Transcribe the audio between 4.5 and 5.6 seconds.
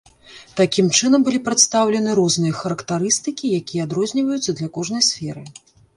для кожнай сферы.